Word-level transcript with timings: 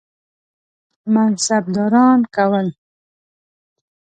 منصبداران 1.13 2.19
کول. 2.35 2.67